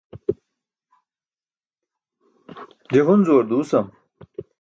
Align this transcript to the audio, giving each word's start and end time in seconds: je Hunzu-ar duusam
je 2.91 3.01
Hunzu-ar 3.07 3.45
duusam 3.49 3.85